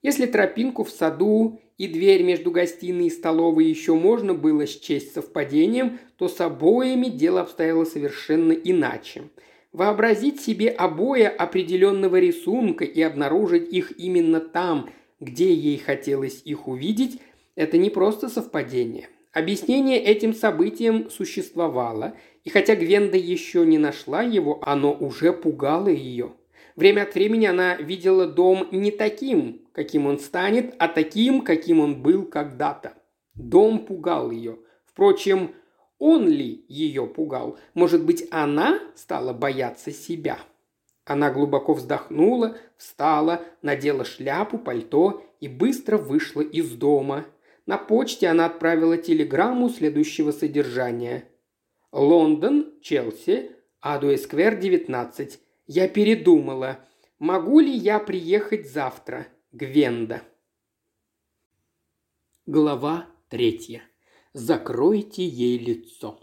[0.00, 5.98] Если тропинку в саду и дверь между гостиной и столовой еще можно было счесть совпадением,
[6.16, 9.24] то с обоями дело обстояло совершенно иначе.
[9.72, 17.20] Вообразить себе обои определенного рисунка и обнаружить их именно там, где ей хотелось их увидеть,
[17.54, 19.08] это не просто совпадение.
[19.32, 26.32] Объяснение этим событиям существовало, и хотя Гвенда еще не нашла его, оно уже пугало ее.
[26.76, 32.02] Время от времени она видела дом не таким, каким он станет, а таким, каким он
[32.02, 32.92] был когда-то.
[33.34, 34.58] Дом пугал ее.
[34.84, 35.54] Впрочем,
[36.02, 37.58] он ли ее пугал?
[37.74, 40.38] Может быть, она стала бояться себя?
[41.04, 47.26] Она глубоко вздохнула, встала, надела шляпу, пальто и быстро вышла из дома–
[47.66, 51.28] на почте она отправила телеграмму следующего содержания.
[51.92, 55.38] «Лондон, Челси, Адуэсквер, 19.
[55.66, 56.80] Я передумала.
[57.18, 59.28] Могу ли я приехать завтра?
[59.52, 60.22] Гвенда».
[62.46, 63.82] Глава третья.
[64.32, 66.20] Закройте ей лицо.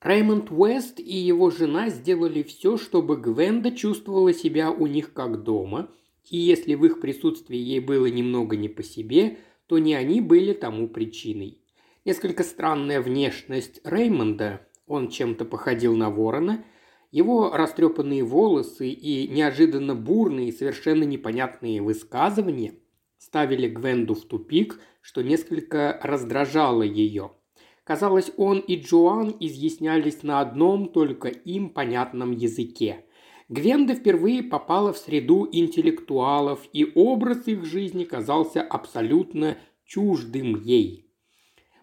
[0.00, 5.90] Раймонд Уэст и его жена сделали все, чтобы Гвенда чувствовала себя у них как дома,
[6.28, 10.52] и если в их присутствии ей было немного не по себе– то не они были
[10.52, 11.58] тому причиной.
[12.04, 16.64] Несколько странная внешность Реймонда, он чем-то походил на ворона,
[17.10, 22.74] его растрепанные волосы и неожиданно бурные, совершенно непонятные высказывания
[23.24, 27.32] ставили Гвенду в тупик, что несколько раздражало ее.
[27.84, 33.04] Казалось, он и Джоан изъяснялись на одном только им понятном языке.
[33.48, 41.10] Гвенда впервые попала в среду интеллектуалов, и образ их жизни казался абсолютно чуждым ей.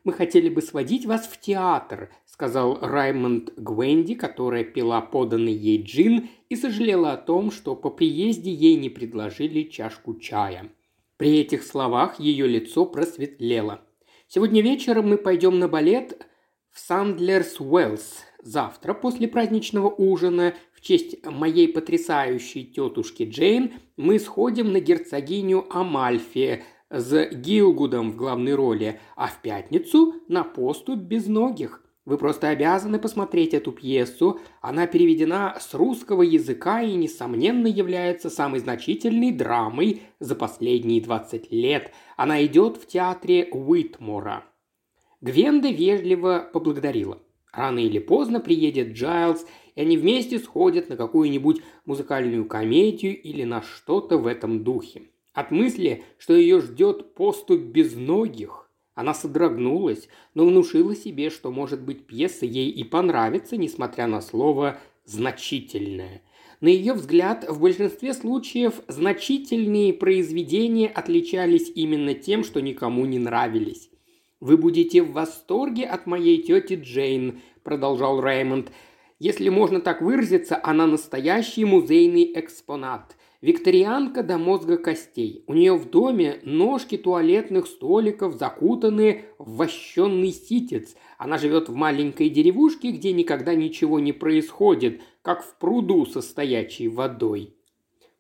[0.04, 6.30] «Мы хотели бы сводить вас в театр»,– сказал Раймонд Гвенди, которая пила поданный ей джин
[6.50, 10.72] и сожалела о том, что по приезде ей не предложили чашку чая.
[11.22, 13.82] При этих словах ее лицо просветлело.
[14.28, 16.26] «Сегодня вечером мы пойдем на балет
[16.72, 18.24] в Сандлерс Уэллс.
[18.42, 26.64] Завтра, после праздничного ужина, в честь моей потрясающей тетушки Джейн мы сходим на герцогиню Амальфи
[26.90, 31.84] с Гилгудом в главной роли, а в пятницу на посту без ногих.
[32.04, 34.40] Вы просто обязаны посмотреть эту пьесу.
[34.60, 41.92] Она переведена с русского языка и, несомненно, является самой значительной драмой за последние 20 лет.
[42.18, 44.46] Она идет в театре Уитмора.
[45.22, 47.20] Гвенда вежливо поблагодарила.
[47.54, 53.62] Рано или поздно приедет Джайлз и они вместе сходят на какую-нибудь музыкальную комедию или на
[53.62, 55.04] что-то в этом духе.
[55.34, 58.61] От мысли, что ее ждет поступ безногих,
[58.96, 64.80] она содрогнулась, но внушила себе, что, может быть, пьеса ей и понравится, несмотря на слово
[65.06, 66.22] «значительное».
[66.60, 73.90] На ее взгляд, в большинстве случаев значительные произведения отличались именно тем, что никому не нравились.
[74.40, 78.72] «Вы будете в восторге от моей тети Джейн»,– продолжал Реймонд.
[79.22, 83.16] Если можно так выразиться, она настоящий музейный экспонат.
[83.42, 85.44] Викторианка до мозга костей.
[85.48, 90.96] У нее в доме ножки туалетных столиков закутаны в вощенный ситец.
[91.18, 96.88] Она живет в маленькой деревушке, где никогда ничего не происходит, как в пруду со стоячей
[96.88, 97.56] водой.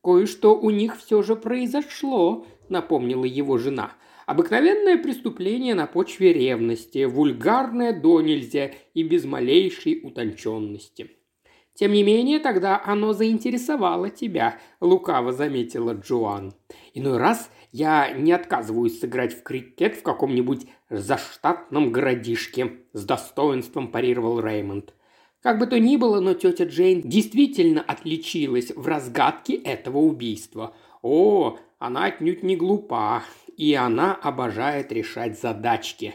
[0.03, 3.93] «Кое-что у них все же произошло»,— напомнила его жена.
[4.25, 11.11] Обыкновенное преступление на почве ревности, вульгарное до нельзя и без малейшей утонченности.
[11.73, 16.53] Тем не менее, тогда оно заинтересовало тебя»,– лукаво заметила Джоан.
[16.93, 24.41] «Иной раз я не отказываюсь сыграть в крикет в каком-нибудь заштатном городишке»,– с достоинством парировал
[24.41, 24.93] Реймонд.
[25.41, 30.75] Как бы то ни было, но тетя Джейн действительно отличилась в разгадке этого убийства.
[31.01, 33.23] О, она отнюдь не глупа,
[33.57, 36.13] и она обожает решать задачки.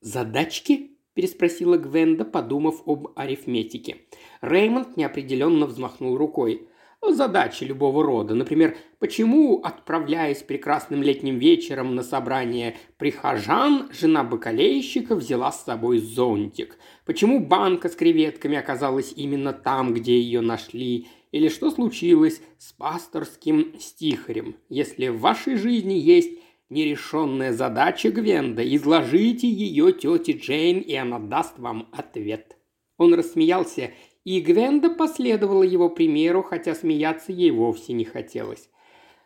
[0.00, 3.98] «Задачки?»– переспросила Гвенда, подумав об арифметике.
[4.42, 6.68] Реймонд неопределенно взмахнул рукой.
[7.08, 8.34] Задачи любого рода.
[8.34, 16.78] Например, почему, отправляясь прекрасным летним вечером на собрание прихожан, жена бакалейщика взяла с собой зонтик?
[17.04, 21.08] Почему банка с креветками оказалась именно там, где ее нашли?
[21.32, 24.56] Или что случилось с пасторским стихарем?
[24.68, 26.38] Если в вашей жизни есть
[26.70, 32.56] нерешенная задача Гвенда, изложите ее тете Джейн, и она даст вам ответ».
[32.96, 33.90] Он рассмеялся,
[34.24, 38.68] и Гвенда последовала его примеру, хотя смеяться ей вовсе не хотелось.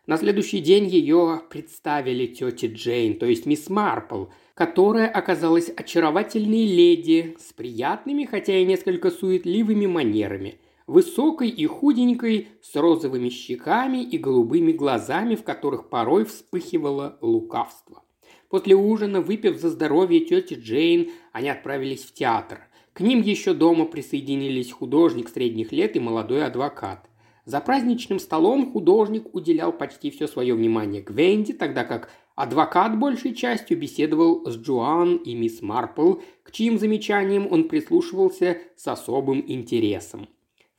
[0.06, 7.36] На следующий день ее представили тете Джейн, то есть мисс Марпл, которая оказалась очаровательной леди
[7.38, 14.72] с приятными, хотя и несколько суетливыми манерами– высокой и худенькой, с розовыми щеками и голубыми
[14.72, 18.02] глазами, в которых порой вспыхивало лукавство.
[18.48, 22.68] После ужина, выпив за здоровье тети Джейн, они отправились в театр.
[22.96, 27.08] К ним еще дома присоединились художник средних лет и молодой адвокат.
[27.44, 33.78] За праздничным столом художник уделял почти все свое внимание Гвенди, тогда как адвокат большей частью
[33.78, 40.26] беседовал с Джоан и мисс Марпл, к чьим замечаниям он прислушивался с особым интересом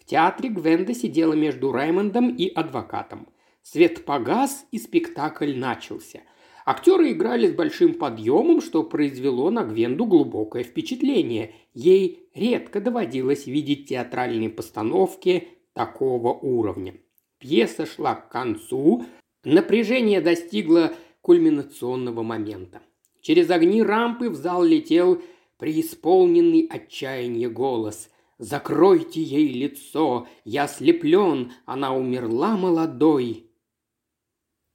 [0.08, 3.28] театре Гвенда сидела между Раймондом и адвокатом.
[3.62, 6.22] Свет погас, и спектакль начался.
[6.70, 11.54] Актеры играли с большим подъемом, что произвело на Гвенду глубокое впечатление.
[11.74, 16.96] Ей редко доводилось видеть театральные постановки такого уровня.
[17.40, 19.06] Пьеса шла к концу,
[19.46, 20.92] напряжение достигло
[21.22, 22.82] кульминационного момента.
[23.22, 25.22] Через огни рампы в зал летел
[25.58, 28.10] преисполненный отчаяния голос–
[28.40, 33.50] Закройте ей лицо, я ослеплен, она умерла молодой.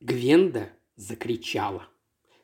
[0.01, 1.88] Гвенда закричала.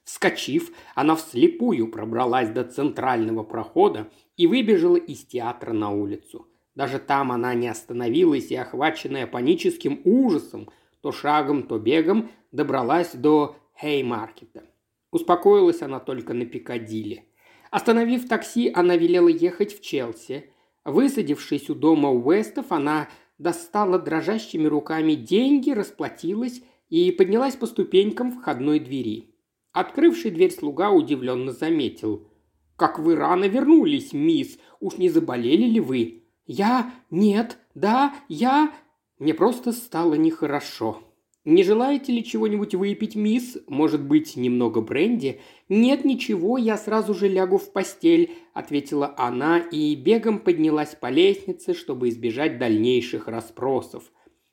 [0.05, 6.49] Вскочив, она вслепую пробралась до центрального прохода и выбежала из театра на улицу.
[6.75, 10.71] Даже там она не остановилась и, охваченная паническим ужасом,
[11.01, 14.65] то шагом, то бегом, добралась до Хеймаркета.
[15.11, 17.25] Успокоилась она только на Пикадилли.
[17.71, 20.51] Остановив такси, она велела ехать в Челси–
[20.89, 28.81] Высадившись у дома Уэстов, она достала дрожащими руками деньги, расплатилась и поднялась по ступенькам входной
[28.81, 29.35] двери.
[29.73, 32.29] Открывший дверь слуга удивленно заметил.
[32.77, 34.59] «Как вы рано вернулись, мисс!
[34.81, 36.93] Уж не заболели ли вы?» «Я?
[37.11, 37.59] Нет.
[37.75, 38.73] Да, я...»
[39.19, 41.03] Мне просто стало нехорошо.
[41.45, 43.59] «Не желаете ли чего-нибудь выпить, мисс?
[43.67, 49.95] Может быть, немного бренди?» «Нет, ничего, я сразу же лягу в постель»,– ответила она и
[49.95, 54.13] бегом поднялась по лестнице, чтобы избежать дальнейших расспросов.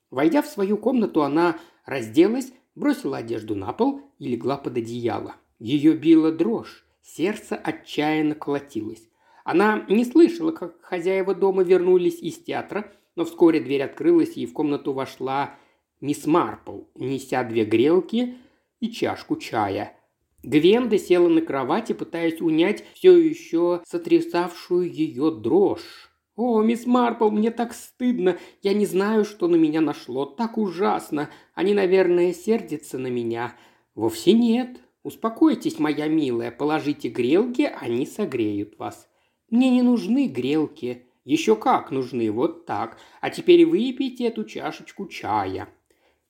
[0.09, 5.35] Войдя в свою комнату, она разделась, бросила одежду на пол и легла под одеяло.
[5.59, 9.09] Ее била дрожь, сердце отчаянно колотилось.
[9.43, 14.53] Она не слышала, как хозяева дома вернулись из театра, но вскоре дверь открылась, и в
[14.53, 15.55] комнату вошла
[16.01, 18.37] мисс Марпл, неся две грелки
[18.79, 19.95] и чашку чая.
[20.43, 26.11] Гвенда села на кровати, пытаясь унять все еще сотрясавшую ее дрожь.
[26.35, 28.37] «О, мисс Марпл, мне так стыдно.
[28.61, 30.25] Я не знаю, что на меня нашло.
[30.25, 31.29] Так ужасно.
[31.53, 33.55] Они, наверное, сердятся на меня».
[33.95, 34.81] «Вовсе нет.
[35.03, 36.51] Успокойтесь, моя милая.
[36.51, 39.07] Положите грелки, они согреют вас».
[39.49, 41.07] «Мне не нужны грелки».
[41.23, 42.99] «Еще как нужны, вот так.
[43.19, 45.69] А теперь выпейте эту чашечку чая».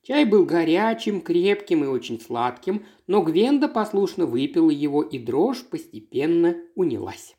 [0.02, 6.56] Чай был горячим, крепким и очень сладким, но Гвенда послушно выпила его, и дрожь постепенно
[6.76, 7.36] унялась.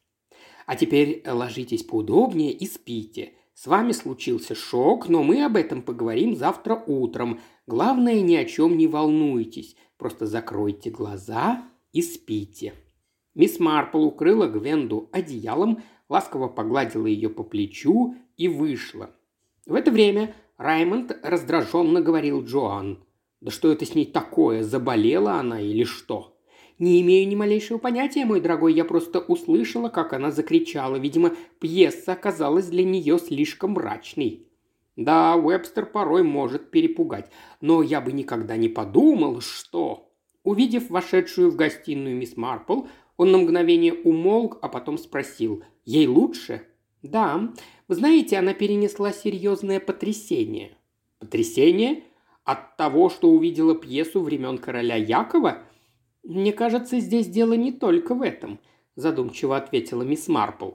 [0.67, 3.33] «А теперь ложитесь поудобнее и спите.
[3.55, 7.39] С вами случился шок, но мы об этом поговорим завтра утром.
[7.65, 9.75] Главное, ни о чем не волнуйтесь.
[9.97, 11.63] Просто закройте глаза
[11.93, 12.75] и спите».
[13.33, 19.11] Мисс Марпл укрыла Гвенду одеялом, ласково погладила ее по плечу и вышла.
[19.65, 23.03] В это время Раймонд раздраженно говорил Джоан.
[23.41, 24.63] «Да что это с ней такое?
[24.63, 26.36] Заболела она или что?»
[26.79, 30.97] «Не имею ни малейшего понятия, мой дорогой, я просто услышала, как она закричала.
[30.97, 34.47] Видимо, пьеса оказалась для нее слишком мрачной».
[34.95, 40.11] «Да, Уэбстер порой может перепугать, но я бы никогда не подумал, что...»
[40.43, 42.83] Увидев вошедшую в гостиную мисс Марпл,
[43.17, 46.63] он на мгновение умолк, а потом спросил «Ей лучше?»
[47.03, 47.53] «Да,
[47.87, 50.77] Вы знаете, она перенесла серьезное потрясение.
[51.19, 52.03] Потрясение?
[52.43, 55.63] От того, что увидела пьесу времен короля Якова?
[56.27, 58.59] Мне кажется, здесь дело не только в этом,
[58.97, 60.71] задумчиво ответила мисс Марпл.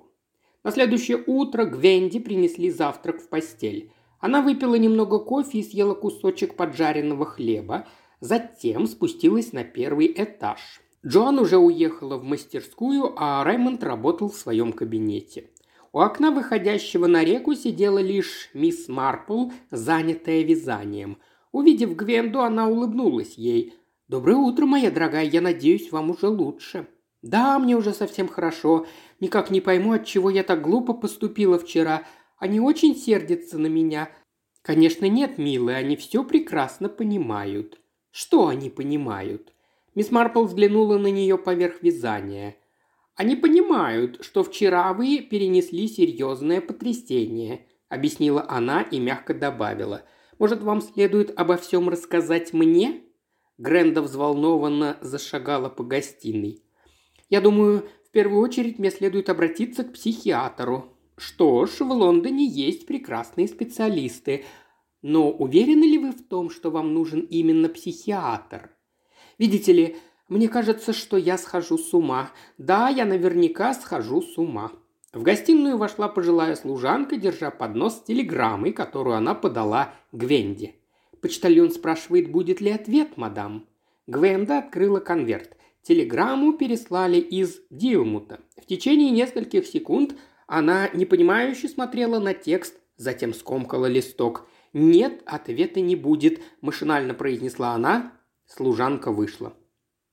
[0.64, 3.92] На следующее утро Гвенди принесли завтрак в постель.
[4.18, 7.86] Она выпила немного кофе и съела кусочек поджаренного хлеба,
[8.20, 10.80] затем спустилась на первый этаж.
[11.04, 15.50] Джоан уже уехала в мастерскую, а Раймонд работал в своем кабинете.
[15.92, 21.18] У окна, выходящего на реку, сидела лишь мисс Марпл, занятая вязанием.
[21.50, 23.74] Увидев Гвенду, она улыбнулась ей.
[24.12, 26.86] «Доброе утро, моя дорогая, я надеюсь, вам уже лучше».
[27.22, 28.84] «Да, мне уже совсем хорошо.
[29.20, 32.02] Никак не пойму, от чего я так глупо поступила вчера.
[32.36, 34.10] Они очень сердятся на меня».
[34.60, 37.80] «Конечно, нет, милая, они все прекрасно понимают».
[38.10, 39.54] «Что они понимают?»
[39.94, 42.56] Мисс Марпл взглянула на нее поверх вязания.
[43.14, 50.02] «Они понимают, что вчера вы перенесли серьезное потрясение»,– объяснила она и мягко добавила.
[50.38, 53.04] «Может, вам следует обо всем рассказать мне?»
[53.58, 56.62] Гренда взволнованно зашагала по гостиной.
[57.28, 60.96] «Я думаю, в первую очередь мне следует обратиться к психиатру.
[61.16, 64.44] Что ж, в Лондоне есть прекрасные специалисты.
[65.02, 68.70] Но уверены ли вы в том, что вам нужен именно психиатр?
[69.38, 69.96] Видите ли,
[70.28, 72.30] мне кажется, что я схожу с ума.
[72.58, 74.72] Да, я наверняка схожу с ума.
[75.12, 80.74] В гостиную вошла пожилая служанка, держа поднос с телеграммой, которую она подала Гвенде.
[81.22, 83.68] Почтальон спрашивает, будет ли ответ, мадам.
[84.08, 85.56] Гвенда открыла конверт.
[85.82, 88.40] Телеграмму переслали из Дилмута.
[88.60, 90.16] В течение нескольких секунд
[90.48, 94.48] она непонимающе смотрела на текст, затем скомкала листок.
[94.72, 98.12] «Нет, ответа не будет»,– машинально произнесла она.
[98.46, 99.56] Служанка вышла.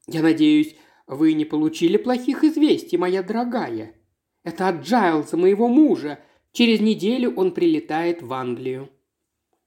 [0.06, 0.76] «Я надеюсь,
[1.08, 3.96] вы не получили плохих известий, моя дорогая.
[4.44, 6.20] Это от Джайлса, моего мужа.
[6.52, 8.90] Через неделю он прилетает в Англию».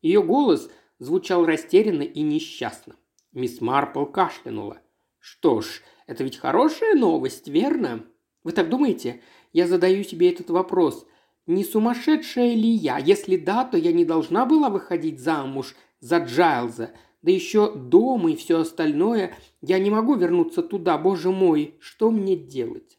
[0.03, 0.68] Ее голос
[1.03, 2.94] звучал растерянно и несчастно.
[3.32, 4.78] Мисс Марпл кашлянула.
[5.18, 8.05] «Что ж, это ведь хорошая новость, верно?
[8.44, 9.20] Вы так думаете?
[9.53, 11.07] Я задаю себе этот вопрос.
[11.46, 12.98] Не сумасшедшая ли я?
[12.98, 16.92] Если да, то я не должна была выходить замуж за Джайлза.
[17.22, 19.34] Да еще дом и все остальное.
[19.61, 21.76] Я не могу вернуться туда, боже мой.
[21.80, 22.98] Что мне делать?»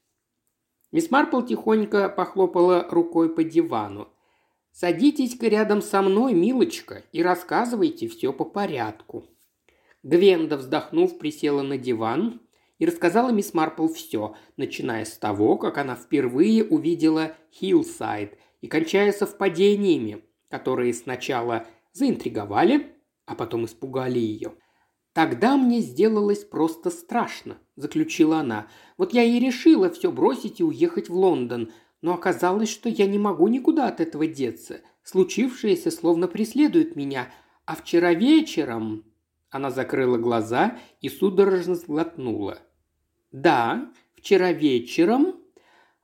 [0.92, 4.13] Мисс Марпл тихонько похлопала рукой по дивану.
[4.74, 9.26] «Садитесь-ка рядом со мной, милочка, и рассказывайте все по порядку».
[10.02, 12.42] Гвенда, вздохнув, присела на диван
[12.80, 19.12] и рассказала мисс Марпл все, начиная с того, как она впервые увидела Хиллсайд и кончая
[19.12, 22.96] совпадениями, которые сначала заинтриговали,
[23.28, 24.54] а потом испугали ее.
[25.14, 28.68] «Тогда мне сделалось просто страшно»,– заключила она.
[28.98, 31.72] «Вот я и решила все бросить и уехать в Лондон,
[32.04, 34.82] но оказалось, что я не могу никуда от этого деться.
[35.04, 37.30] Случившееся словно преследует меня,
[37.66, 39.06] а вчера вечером...»
[39.50, 42.60] Она закрыла глаза и судорожно сглотнула.
[43.32, 45.40] «Да, вчера вечером...»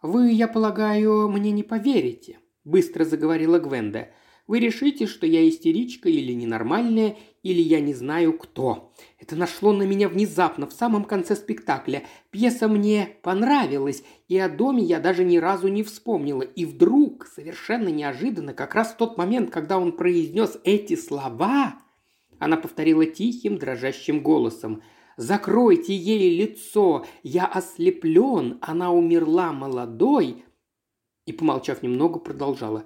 [0.01, 4.09] «Вы, я полагаю, мне не поверите»,– быстро заговорила Гвенда.
[4.49, 8.91] Вы решите, что я истеричка или ненормальная, или я не знаю кто.
[9.19, 12.07] Это нашло на меня внезапно, в самом конце спектакля.
[12.31, 16.41] Пьеса мне понравилась, и о доме я даже ни разу не вспомнила.
[16.41, 21.75] И вдруг, совершенно неожиданно, как раз в тот момент, когда он произнес эти слова,
[22.39, 24.81] она повторила тихим, дрожащим голосом.
[25.15, 27.05] «Закройте ей лицо!
[27.21, 28.57] Я ослеплен!
[28.61, 30.43] Она умерла молодой!»
[31.27, 32.85] И, помолчав немного, продолжала.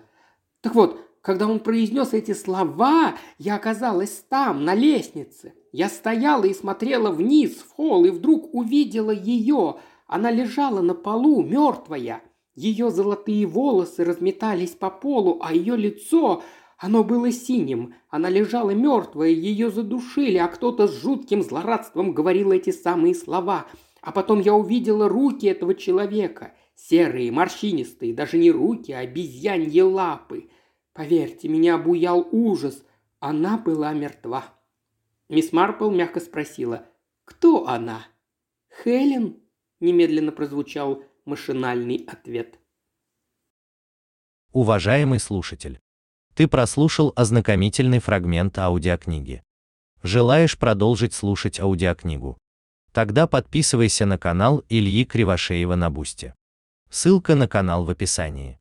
[0.59, 5.54] «Так вот, когда он произнес эти слова, я оказалась там, на лестнице.
[5.72, 9.78] Я стояла и смотрела вниз, в холл, и вдруг увидела ее.
[10.06, 12.22] Она лежала на полу, мертвая.
[12.56, 16.44] Ее золотые волосы разметались по полу, а ее лицо,
[16.78, 17.96] оно было синим.
[18.10, 23.68] Она лежала мертвая, ее задушили, а кто-то с жутким злорадством говорил эти самые слова.
[24.02, 26.52] А потом я увидела руки этого человека.
[26.76, 30.50] Серые, морщинистые, даже не руки, а обезьяньи лапы–
[30.94, 32.84] Поверьте, меня обуял ужас.
[33.20, 34.46] Она была мертва.
[35.30, 36.86] Мисс Марпл мягко спросила,
[37.26, 38.06] кто она?
[38.84, 39.38] Хелен?
[39.80, 42.60] Немедленно прозвучал машинальный ответ.
[44.52, 45.80] Уважаемый слушатель,
[46.36, 49.44] ты прослушал ознакомительный фрагмент аудиокниги.
[50.04, 52.38] Желаешь продолжить слушать аудиокнигу?
[52.91, 56.36] Тогда подписывайся на канал Ильи Кривошеева на Бусте.
[56.89, 58.60] Ссылка на канал в описании.